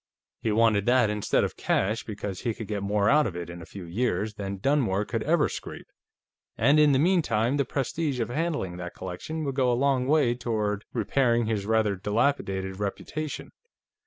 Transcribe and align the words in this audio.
He 0.41 0.51
wanted 0.51 0.87
that 0.87 1.11
instead 1.11 1.43
of 1.43 1.55
cash, 1.55 2.05
because 2.05 2.39
he 2.41 2.55
could 2.55 2.65
get 2.65 2.81
more 2.81 3.07
out 3.07 3.27
of 3.27 3.35
it, 3.35 3.51
in 3.51 3.61
a 3.61 3.67
few 3.67 3.83
years, 3.85 4.33
than 4.33 4.57
Dunmore 4.57 5.05
could 5.05 5.21
ever 5.21 5.47
scrape, 5.47 5.91
and 6.57 6.79
in 6.79 6.91
the 6.91 6.97
meantime, 6.97 7.57
the 7.57 7.65
prestige 7.65 8.19
of 8.19 8.29
handling 8.29 8.77
that 8.77 8.95
collection 8.95 9.43
would 9.43 9.53
go 9.53 9.71
a 9.71 9.77
long 9.77 10.07
way 10.07 10.33
toward 10.33 10.85
repairing 10.91 11.45
his 11.45 11.67
rather 11.67 11.95
dilapidated 11.95 12.79
reputation. 12.79 13.51